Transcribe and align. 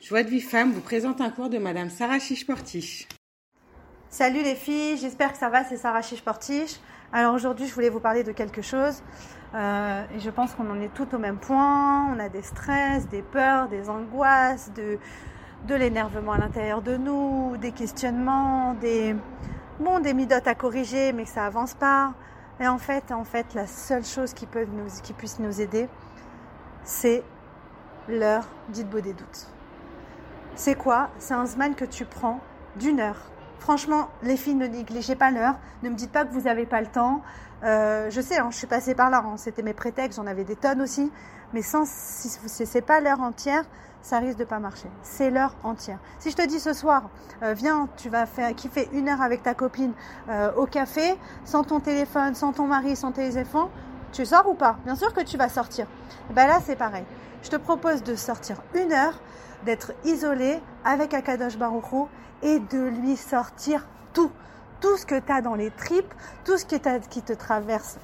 Joie 0.00 0.22
de 0.22 0.28
vie 0.28 0.40
femme 0.40 0.70
vous 0.70 0.80
présente 0.80 1.20
un 1.20 1.28
cours 1.28 1.50
de 1.50 1.58
Madame 1.58 1.90
Sarah 1.90 2.20
Chiche-Portiche. 2.20 3.08
Salut 4.08 4.44
les 4.44 4.54
filles, 4.54 4.96
j'espère 4.96 5.32
que 5.32 5.38
ça 5.38 5.48
va, 5.48 5.64
c'est 5.64 5.76
Sarah 5.76 6.02
Chiche-Portiche. 6.02 6.76
Alors 7.12 7.34
aujourd'hui, 7.34 7.66
je 7.66 7.74
voulais 7.74 7.88
vous 7.88 7.98
parler 7.98 8.22
de 8.22 8.30
quelque 8.30 8.62
chose. 8.62 9.02
Euh, 9.56 10.04
et 10.14 10.20
je 10.20 10.30
pense 10.30 10.54
qu'on 10.54 10.70
en 10.70 10.80
est 10.80 10.94
tout 10.94 11.12
au 11.16 11.18
même 11.18 11.38
point. 11.38 12.14
On 12.14 12.20
a 12.20 12.28
des 12.28 12.42
stress, 12.42 13.08
des 13.08 13.22
peurs, 13.22 13.68
des 13.68 13.90
angoisses, 13.90 14.70
de, 14.72 14.98
de 15.66 15.74
l'énervement 15.74 16.32
à 16.32 16.38
l'intérieur 16.38 16.80
de 16.80 16.96
nous, 16.96 17.56
des 17.56 17.72
questionnements, 17.72 18.74
des, 18.74 19.16
bon, 19.80 19.98
des 19.98 20.14
midotes 20.14 20.46
à 20.46 20.54
corriger, 20.54 21.12
mais 21.12 21.24
que 21.24 21.30
ça 21.30 21.44
avance 21.44 21.74
pas. 21.74 22.14
Et 22.60 22.68
en 22.68 22.78
fait, 22.78 23.10
en 23.10 23.24
fait, 23.24 23.52
la 23.54 23.66
seule 23.66 24.04
chose 24.04 24.32
qui, 24.32 24.46
peut 24.46 24.64
nous, 24.64 24.86
qui 25.02 25.12
puisse 25.12 25.40
nous 25.40 25.60
aider, 25.60 25.88
c'est 26.84 27.24
l'heure 28.08 28.46
dite 28.68 28.88
beau 28.88 29.00
des 29.00 29.12
doutes. 29.12 29.48
C'est 30.58 30.74
quoi? 30.74 31.10
C'est 31.20 31.34
un 31.34 31.46
Zman 31.46 31.76
que 31.76 31.84
tu 31.84 32.04
prends 32.04 32.40
d'une 32.74 32.98
heure. 32.98 33.30
Franchement, 33.60 34.08
les 34.24 34.36
filles, 34.36 34.56
ne 34.56 34.66
négligez 34.66 35.14
pas 35.14 35.30
l'heure. 35.30 35.54
Ne 35.84 35.88
me 35.88 35.94
dites 35.94 36.10
pas 36.10 36.24
que 36.24 36.32
vous 36.32 36.42
n'avez 36.42 36.66
pas 36.66 36.80
le 36.80 36.88
temps. 36.88 37.22
Euh, 37.62 38.10
je 38.10 38.20
sais, 38.20 38.38
hein, 38.38 38.48
je 38.50 38.56
suis 38.56 38.66
passée 38.66 38.96
par 38.96 39.08
là. 39.08 39.22
Hein. 39.24 39.36
C'était 39.36 39.62
mes 39.62 39.72
prétextes. 39.72 40.18
J'en 40.18 40.26
avais 40.26 40.42
des 40.42 40.56
tonnes 40.56 40.82
aussi. 40.82 41.12
Mais 41.52 41.62
sans, 41.62 41.88
si 41.88 42.28
ce 42.28 42.74
n'est 42.74 42.82
pas 42.82 42.98
l'heure 42.98 43.20
entière, 43.20 43.62
ça 44.02 44.18
risque 44.18 44.38
de 44.38 44.44
pas 44.44 44.58
marcher. 44.58 44.88
C'est 45.02 45.30
l'heure 45.30 45.54
entière. 45.62 46.00
Si 46.18 46.32
je 46.32 46.36
te 46.36 46.44
dis 46.44 46.58
ce 46.58 46.72
soir, 46.72 47.08
euh, 47.44 47.52
viens, 47.52 47.88
tu 47.96 48.08
vas 48.08 48.26
faire 48.26 48.52
kiffer 48.56 48.88
une 48.92 49.08
heure 49.08 49.22
avec 49.22 49.44
ta 49.44 49.54
copine 49.54 49.92
euh, 50.28 50.52
au 50.56 50.66
café, 50.66 51.16
sans 51.44 51.62
ton 51.62 51.78
téléphone, 51.78 52.34
sans 52.34 52.52
ton 52.52 52.66
mari, 52.66 52.96
sans 52.96 53.12
tes 53.12 53.40
enfants, 53.40 53.70
tu 54.12 54.24
sors 54.24 54.48
ou 54.48 54.54
pas? 54.54 54.76
Bien 54.84 54.96
sûr 54.96 55.12
que 55.12 55.20
tu 55.20 55.36
vas 55.36 55.48
sortir. 55.48 55.86
ben 56.30 56.46
là, 56.46 56.58
c'est 56.64 56.76
pareil. 56.76 57.04
Je 57.42 57.50
te 57.50 57.56
propose 57.56 58.02
de 58.02 58.14
sortir 58.14 58.56
une 58.74 58.92
heure 58.92 59.20
d'être 59.64 59.92
isolé 60.04 60.60
avec 60.84 61.14
Akadosh 61.14 61.58
Baruch 61.58 62.08
et 62.42 62.58
de 62.58 62.88
lui 62.88 63.16
sortir 63.16 63.86
tout. 64.12 64.30
Tout 64.80 64.96
ce 64.96 65.06
que 65.06 65.18
tu 65.18 65.32
as 65.32 65.40
dans 65.40 65.54
les 65.54 65.70
tripes, 65.70 66.12
tout 66.44 66.56
ce 66.56 66.64
qui, 66.64 66.80
te 66.80 67.32
traverse 67.32 67.98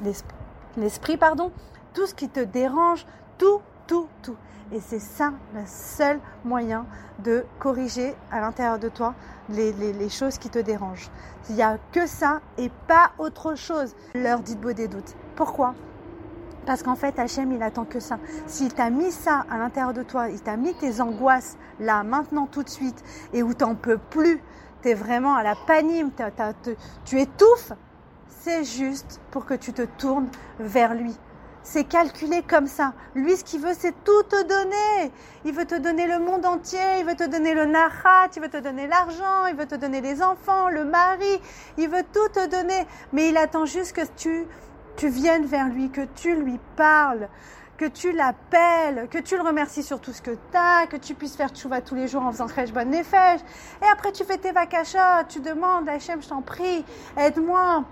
l'esprit, 0.77 1.16
pardon, 1.16 1.52
tout 1.92 2.06
ce 2.06 2.14
qui 2.14 2.28
te 2.28 2.41
dérange, 2.41 3.06
tout, 3.38 3.60
tout, 3.86 4.08
tout. 4.22 4.36
Et 4.72 4.80
c'est 4.80 4.98
ça 4.98 5.32
le 5.55 5.60
seul 5.66 6.19
moyen 6.44 6.86
de 7.20 7.44
corriger 7.60 8.16
à 8.32 8.41
l'intérieur 8.41 8.78
de 8.78 8.88
toi 8.88 9.14
les, 9.48 10.08
choses 10.08 10.38
qui 10.38 10.50
te 10.50 10.58
dérangent. 10.58 11.10
Il 11.48 11.56
n'y 11.56 11.62
a 11.62 11.78
que 11.92 12.06
ça 12.06 12.41
et 12.58 12.70
pas 12.88 13.12
autre 13.19 13.55
chose. 13.55 13.94
Leur 14.14 14.41
dites 14.41 14.60
beau 14.60 14.72
des 14.72 14.88
doutes. 14.88 15.14
Pourquoi? 15.36 15.75
Parce 16.64 16.82
qu'en 16.82 16.96
fait, 16.96 17.18
Hachem, 17.18 17.52
il 17.52 17.62
attend 17.62 17.84
que 17.84 18.00
ça. 18.00 18.18
S'il 18.46 18.72
t'a 18.74 18.90
mis 18.90 19.10
ça 19.10 19.44
à 19.50 19.58
l'intérieur 19.58 19.92
de 19.92 20.02
toi, 20.02 20.28
il 20.28 20.40
t'a 20.40 20.56
mis 20.56 20.74
tes 20.74 21.00
angoisses 21.00 21.56
là, 21.80 22.02
maintenant, 22.02 22.46
tout 22.46 22.62
de 22.62 22.68
suite, 22.68 23.02
et 23.32 23.42
où 23.42 23.54
t'en 23.54 23.74
peux 23.74 23.98
plus, 23.98 24.40
tu 24.82 24.90
es 24.90 24.94
vraiment 24.94 25.34
à 25.34 25.42
la 25.42 25.54
panime, 25.66 26.10
tu 27.04 27.20
étouffes, 27.20 27.72
c'est 28.28 28.64
juste 28.64 29.20
pour 29.30 29.46
que 29.46 29.54
tu 29.54 29.72
te 29.72 29.82
tournes 29.82 30.28
vers 30.58 30.94
lui. 30.94 31.16
C'est 31.66 31.84
calculé 31.84 32.42
comme 32.42 32.66
ça. 32.66 32.92
Lui, 33.14 33.38
ce 33.38 33.42
qu'il 33.42 33.60
veut, 33.60 33.72
c'est 33.72 33.94
tout 34.04 34.22
te 34.24 34.42
donner. 34.42 35.10
Il 35.46 35.54
veut 35.54 35.64
te 35.64 35.74
donner 35.74 36.06
le 36.06 36.18
monde 36.18 36.44
entier, 36.44 36.98
il 36.98 37.06
veut 37.06 37.14
te 37.14 37.24
donner 37.24 37.54
le 37.54 37.64
narat, 37.64 38.28
il 38.36 38.42
veut 38.42 38.50
te 38.50 38.58
donner 38.58 38.86
l'argent, 38.86 39.46
il 39.48 39.56
veut 39.56 39.64
te 39.66 39.74
donner 39.74 40.02
les 40.02 40.22
enfants, 40.22 40.68
le 40.68 40.84
mari, 40.84 41.40
il 41.78 41.88
veut 41.88 42.04
tout 42.12 42.28
te 42.34 42.46
donner. 42.48 42.86
Mais 43.14 43.30
il 43.30 43.36
attend 43.38 43.64
juste 43.64 43.96
que 43.96 44.02
tu 44.14 44.46
tu 44.97 45.09
viennes 45.09 45.47
vers 45.47 45.69
lui, 45.69 45.91
que 45.91 46.03
tu 46.14 46.34
lui 46.34 46.59
parles, 46.77 47.28
que 47.77 47.87
tu 47.87 48.12
l'appelles, 48.12 49.09
que 49.11 49.19
tu 49.19 49.37
le 49.37 49.42
remercies 49.42 49.83
sur 49.83 50.00
tout 50.00 50.12
ce 50.12 50.23
que 50.23 50.31
tu 50.31 50.56
as, 50.56 50.87
que 50.87 50.97
tu 50.97 51.14
puisses 51.14 51.37
faire 51.37 51.50
tchouva 51.50 51.81
tous 51.81 51.95
les 51.95 52.06
jours 52.06 52.23
en 52.23 52.33
faisant 52.33 52.47
crèche 52.47 52.73
bonne 52.73 52.91
nefesh. 52.91 53.41
Et 53.83 53.87
après, 53.92 54.12
tu 54.12 54.25
fais 54.25 54.39
tes 54.39 54.53
vakachas, 54.53 55.25
tu 55.25 55.41
demandes, 55.41 55.89
Hachem, 55.89 56.22
je 56.22 56.28
t'en 56.28 56.42
prie, 56.42 56.84
aide-moi. 57.17 57.84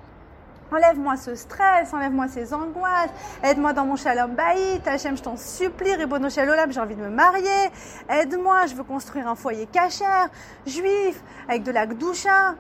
Enlève-moi 0.71 1.17
ce 1.17 1.35
stress, 1.35 1.93
enlève-moi 1.93 2.29
ces 2.29 2.55
angoisses, 2.55 3.11
aide-moi 3.43 3.75
dans 3.75 3.85
mon 3.85 3.97
shalom 3.97 4.35
baït, 4.35 4.87
Hachem, 4.87 5.19
je 5.19 5.23
t'en 5.23 5.37
supplie, 5.37 5.95
Ribono 5.95 6.31
Shalom, 6.31 6.73
j'ai 6.73 6.81
envie 6.81 6.95
de 6.95 7.03
me 7.03 7.11
marier, 7.11 7.71
aide-moi, 8.09 8.67
je 8.67 8.75
veux 8.75 8.85
construire 8.85 9.29
un 9.29 9.35
foyer 9.35 9.67
cachère, 9.67 10.31
juif, 10.65 11.23
avec 11.47 11.63
de 11.63 11.73
la 11.73 11.87
gdoucha. 11.87 12.55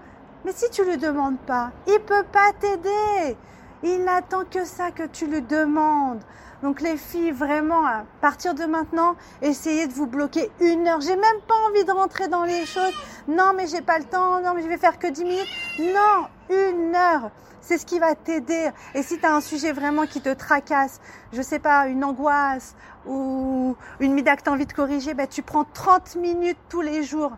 Mais 0.44 0.52
si 0.52 0.68
tu 0.70 0.84
lui 0.84 0.98
demandes 0.98 1.38
pas, 1.38 1.70
il 1.86 2.00
peut 2.00 2.24
pas 2.30 2.52
t'aider. 2.60 3.36
Il 3.82 4.04
n'attend 4.04 4.44
que 4.44 4.64
ça 4.64 4.90
que 4.90 5.04
tu 5.04 5.26
lui 5.26 5.42
demandes. 5.42 6.20
Donc 6.62 6.80
les 6.80 6.96
filles, 6.96 7.32
vraiment, 7.32 7.84
à 7.84 8.04
partir 8.20 8.54
de 8.54 8.64
maintenant, 8.64 9.16
essayez 9.40 9.88
de 9.88 9.92
vous 9.92 10.06
bloquer 10.06 10.50
une 10.60 10.86
heure. 10.86 11.00
J'ai 11.00 11.16
même 11.16 11.40
pas 11.48 11.54
envie 11.68 11.84
de 11.84 11.90
rentrer 11.90 12.28
dans 12.28 12.44
les 12.44 12.64
choses. 12.64 12.92
Non, 13.26 13.52
mais 13.56 13.66
j'ai 13.66 13.82
pas 13.82 13.98
le 13.98 14.04
temps. 14.04 14.40
Non, 14.40 14.54
mais 14.54 14.62
je 14.62 14.68
vais 14.68 14.76
faire 14.76 14.98
que 15.00 15.08
10 15.08 15.24
minutes. 15.24 15.48
Non, 15.80 16.28
une 16.50 16.94
heure. 16.94 17.32
C'est 17.60 17.78
ce 17.78 17.86
qui 17.86 17.98
va 17.98 18.14
t'aider. 18.14 18.70
Et 18.94 19.02
si 19.02 19.18
tu 19.18 19.26
as 19.26 19.34
un 19.34 19.40
sujet 19.40 19.72
vraiment 19.72 20.06
qui 20.06 20.20
te 20.20 20.32
tracasse, 20.32 21.00
je 21.32 21.42
sais 21.42 21.58
pas, 21.58 21.88
une 21.88 22.04
angoisse 22.04 22.76
ou 23.06 23.76
une 23.98 24.14
mida 24.14 24.36
que 24.36 24.42
tu 24.42 24.50
as 24.50 24.52
envie 24.52 24.66
de 24.66 24.72
corriger, 24.72 25.14
ben, 25.14 25.26
tu 25.26 25.42
prends 25.42 25.64
30 25.64 26.14
minutes 26.16 26.58
tous 26.68 26.80
les 26.80 27.02
jours 27.02 27.32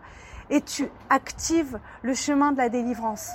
et 0.51 0.61
tu 0.61 0.87
actives 1.09 1.79
le 2.03 2.13
chemin 2.13 2.51
de 2.51 2.57
la 2.57 2.69
délivrance. 2.69 3.31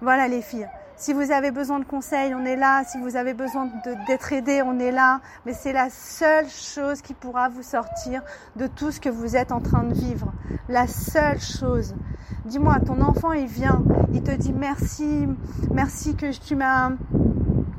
Voilà 0.00 0.26
les 0.26 0.42
filles. 0.42 0.68
Si 1.02 1.12
vous 1.12 1.32
avez 1.32 1.50
besoin 1.50 1.80
de 1.80 1.84
conseils, 1.84 2.32
on 2.32 2.44
est 2.44 2.54
là. 2.54 2.84
Si 2.84 2.96
vous 2.96 3.16
avez 3.16 3.34
besoin 3.34 3.68
d'être 4.06 4.32
aidé, 4.32 4.62
on 4.64 4.78
est 4.78 4.92
là. 4.92 5.20
Mais 5.44 5.52
c'est 5.52 5.72
la 5.72 5.90
seule 5.90 6.48
chose 6.48 7.02
qui 7.02 7.12
pourra 7.12 7.48
vous 7.48 7.64
sortir 7.64 8.22
de 8.54 8.68
tout 8.68 8.92
ce 8.92 9.00
que 9.00 9.08
vous 9.08 9.34
êtes 9.34 9.50
en 9.50 9.58
train 9.58 9.82
de 9.82 9.94
vivre. 9.94 10.32
La 10.68 10.86
seule 10.86 11.40
chose. 11.40 11.96
Dis-moi, 12.44 12.78
ton 12.86 13.00
enfant, 13.00 13.32
il 13.32 13.48
vient, 13.48 13.82
il 14.12 14.22
te 14.22 14.30
dit 14.30 14.52
merci, 14.52 15.26
merci 15.72 16.14
que 16.14 16.30
tu 16.38 16.54
m'as 16.54 16.92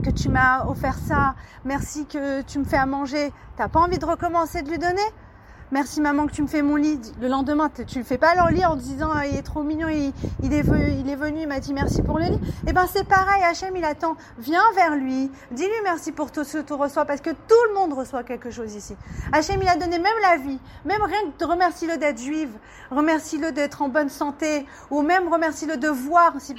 que 0.04 0.10
tu 0.10 0.28
m'as 0.28 0.66
offert 0.66 0.98
ça, 0.98 1.36
merci 1.64 2.06
que 2.06 2.42
tu 2.42 2.60
me 2.60 2.66
fais 2.66 2.76
à 2.76 2.86
manger. 2.86 3.32
T'as 3.56 3.70
pas 3.70 3.80
envie 3.80 4.00
de 4.00 4.06
recommencer 4.06 4.64
de 4.64 4.70
lui 4.70 4.80
donner? 4.80 5.00
Merci 5.72 6.02
maman 6.02 6.28
que 6.28 6.34
tu 6.34 6.42
me 6.44 6.48
fais 6.48 6.62
mon 6.62 6.76
lit. 6.76 7.00
Le 7.20 7.28
lendemain, 7.28 7.70
tu 7.88 7.98
ne 7.98 8.04
fais 8.04 8.18
pas 8.18 8.36
leur 8.36 8.50
lit 8.50 8.66
en 8.66 8.76
disant 8.76 9.10
ah, 9.14 9.26
il 9.26 9.36
est 9.36 9.42
trop 9.42 9.64
mignon, 9.64 9.88
il, 9.88 10.54
est, 10.54 10.62
venu, 10.62 10.94
il 11.00 11.10
est 11.10 11.16
venu, 11.16 11.42
il 11.42 11.48
m'a 11.48 11.60
dit 11.60 11.74
merci 11.74 12.02
pour 12.02 12.20
le 12.20 12.26
lit. 12.26 12.40
Eh 12.68 12.74
ben 12.74 12.86
c'est 12.92 13.08
pareil, 13.08 13.44
Hachem 13.44 13.76
il 13.76 13.84
attend. 13.84 14.16
Viens 14.38 14.62
vers 14.76 14.96
lui, 14.96 15.32
dis-lui 15.52 15.72
merci 15.84 16.12
pour 16.12 16.32
tout 16.32 16.44
ce 16.44 16.60
que 16.60 16.64
tu 16.64 16.74
reçois 16.74 17.06
parce 17.06 17.22
que 17.22 17.32
tout 17.32 17.56
le 17.70 17.74
monde 17.76 17.94
reçoit 17.94 18.24
quelque 18.24 18.52
chose 18.52 18.76
ici. 18.76 18.96
Hachem 19.32 19.60
il 19.62 19.68
a 19.68 19.76
donné 19.76 19.98
même 19.98 20.14
la 20.22 20.38
vie, 20.38 20.60
même 20.86 21.02
rien 21.02 21.20
que 21.38 21.46
remercie-le 21.46 21.98
d'être 21.98 22.20
juive, 22.20 22.52
remercie-le 22.92 23.52
d'être 23.52 23.82
en 23.82 23.90
bonne 23.90 24.10
santé 24.10 24.68
ou 24.92 25.02
même 25.02 25.28
remercie-le 25.28 25.78
de 25.78 25.88
voir 25.88 26.36
si 26.40 26.56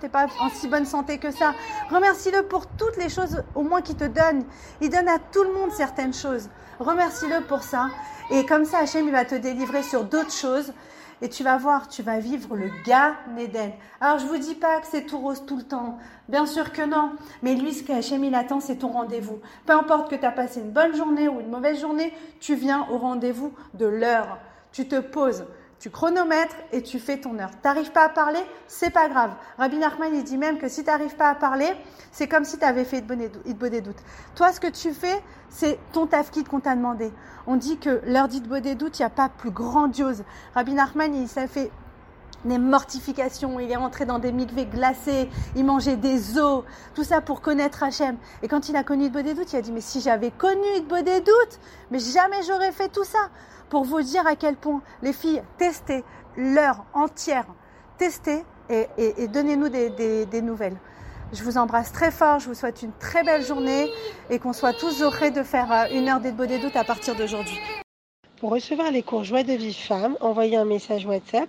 t'es 0.00 0.08
pas 0.08 0.26
en 0.40 0.48
si 0.48 0.68
bonne 0.68 0.86
santé 0.86 1.18
que 1.18 1.30
ça. 1.30 1.54
Remercie-le 1.90 2.42
pour 2.44 2.66
toutes 2.66 2.96
les 2.96 3.08
choses 3.08 3.42
au 3.54 3.62
moins 3.62 3.82
qu'il 3.82 3.96
te 3.96 4.04
donne. 4.04 4.44
Il 4.80 4.90
donne 4.90 5.08
à 5.08 5.18
tout 5.18 5.42
le 5.42 5.52
monde 5.52 5.70
certaines 5.72 6.14
choses. 6.14 6.48
Remercie-le 6.78 7.42
pour 7.46 7.62
ça. 7.62 7.88
Et 8.30 8.46
comme 8.46 8.64
ça, 8.64 8.78
Hachem, 8.78 9.06
il 9.06 9.12
va 9.12 9.24
te 9.24 9.34
délivrer 9.34 9.82
sur 9.82 10.04
d'autres 10.04 10.32
choses. 10.32 10.72
Et 11.20 11.28
tu 11.28 11.44
vas 11.44 11.56
voir, 11.56 11.88
tu 11.88 12.02
vas 12.02 12.18
vivre 12.18 12.56
le 12.56 12.68
gars 12.84 13.14
Néden. 13.36 13.70
Alors, 14.00 14.18
je 14.18 14.26
vous 14.26 14.38
dis 14.38 14.56
pas 14.56 14.80
que 14.80 14.88
c'est 14.88 15.06
tout 15.06 15.18
rose 15.18 15.44
tout 15.46 15.56
le 15.56 15.62
temps. 15.62 15.98
Bien 16.28 16.46
sûr 16.46 16.72
que 16.72 16.82
non. 16.82 17.12
Mais 17.42 17.54
lui, 17.54 17.72
ce 17.72 17.84
qu'Hachem, 17.84 18.24
il 18.24 18.34
attend, 18.34 18.58
c'est 18.58 18.76
ton 18.76 18.88
rendez-vous. 18.88 19.38
Peu 19.64 19.72
importe 19.72 20.10
que 20.10 20.16
tu 20.16 20.24
as 20.24 20.32
passé 20.32 20.60
une 20.60 20.72
bonne 20.72 20.96
journée 20.96 21.28
ou 21.28 21.38
une 21.38 21.48
mauvaise 21.48 21.80
journée, 21.80 22.12
tu 22.40 22.56
viens 22.56 22.88
au 22.90 22.98
rendez-vous 22.98 23.52
de 23.74 23.86
l'heure. 23.86 24.38
Tu 24.72 24.88
te 24.88 24.98
poses 24.98 25.44
tu 25.82 25.90
chronomètres 25.90 26.54
et 26.70 26.80
tu 26.80 27.00
fais 27.00 27.18
ton 27.18 27.36
heure. 27.40 27.50
T'arrives 27.60 27.90
pas 27.90 28.04
à 28.04 28.08
parler, 28.08 28.38
c'est 28.68 28.90
pas 28.90 29.08
grave. 29.08 29.32
Rabbi 29.58 29.78
Nachman, 29.78 30.14
il 30.14 30.22
dit 30.22 30.38
même 30.38 30.58
que 30.58 30.68
si 30.68 30.84
tu 30.84 30.86
n'arrives 30.86 31.16
pas 31.16 31.28
à 31.28 31.34
parler, 31.34 31.66
c'est 32.12 32.28
comme 32.28 32.44
si 32.44 32.56
tu 32.56 32.64
avais 32.64 32.84
fait 32.84 32.98
Itbo 32.98 33.68
des 33.68 33.80
doutes. 33.80 33.98
Toi, 34.36 34.52
ce 34.52 34.60
que 34.60 34.68
tu 34.68 34.92
fais, 34.92 35.20
c'est 35.48 35.80
ton 35.92 36.06
tafkid 36.06 36.46
qu'on 36.46 36.60
t'a 36.60 36.76
demandé. 36.76 37.10
On 37.48 37.56
dit 37.56 37.78
que 37.78 38.00
l'heure 38.06 38.28
d'Itbo 38.28 38.60
des 38.60 38.76
doutes, 38.76 39.00
il 39.00 39.02
n'y 39.02 39.06
a 39.06 39.10
pas 39.10 39.28
plus 39.28 39.50
grandiose. 39.50 40.22
Rabbi 40.54 40.72
Nachman, 40.72 41.16
il 41.16 41.26
s'est 41.26 41.48
fait 41.48 41.72
des 42.44 42.58
mortifications, 42.58 43.60
il 43.60 43.70
est 43.70 43.76
rentré 43.76 44.04
dans 44.04 44.18
des 44.18 44.32
mikveh 44.32 44.66
glacés, 44.66 45.28
il 45.56 45.64
mangeait 45.64 45.96
des 45.96 46.38
os, 46.38 46.64
tout 46.94 47.04
ça 47.04 47.20
pour 47.20 47.40
connaître 47.40 47.82
Hachem. 47.82 48.16
Et 48.42 48.48
quand 48.48 48.68
il 48.68 48.76
a 48.76 48.84
connu 48.84 49.10
doutes, 49.10 49.52
il 49.52 49.56
a 49.56 49.62
dit, 49.62 49.72
mais 49.72 49.80
si 49.80 50.00
j'avais 50.00 50.30
connu 50.30 50.80
doutes, 50.80 51.60
mais 51.90 51.98
jamais 51.98 52.42
j'aurais 52.46 52.72
fait 52.72 52.88
tout 52.88 53.04
ça 53.04 53.30
pour 53.68 53.84
vous 53.84 54.02
dire 54.02 54.26
à 54.26 54.36
quel 54.36 54.56
point 54.56 54.82
les 55.02 55.12
filles, 55.12 55.42
testez 55.58 56.04
l'heure 56.36 56.84
entière, 56.94 57.46
testez 57.98 58.44
et, 58.68 59.28
donnez-nous 59.28 59.68
des, 59.68 60.42
nouvelles. 60.42 60.76
Je 61.32 61.42
vous 61.42 61.56
embrasse 61.56 61.92
très 61.92 62.10
fort, 62.10 62.40
je 62.40 62.48
vous 62.48 62.54
souhaite 62.54 62.82
une 62.82 62.92
très 62.92 63.22
belle 63.22 63.44
journée 63.44 63.88
et 64.28 64.38
qu'on 64.38 64.52
soit 64.52 64.74
tous 64.74 65.02
heureux 65.02 65.30
de 65.30 65.42
faire 65.42 65.72
euh, 65.72 65.96
une 65.96 66.08
heure 66.08 66.20
doutes 66.20 66.76
à 66.76 66.84
partir 66.84 67.14
d'aujourd'hui. 67.14 67.58
Pour 68.38 68.50
recevoir 68.50 68.90
les 68.90 69.02
cours 69.02 69.24
Joie 69.24 69.42
de 69.42 69.52
vie 69.52 69.72
femme, 69.72 70.16
envoyez 70.20 70.56
un 70.56 70.64
message 70.64 71.06
WhatsApp 71.06 71.48